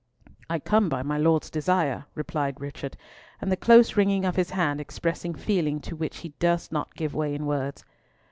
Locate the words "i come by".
0.49-1.03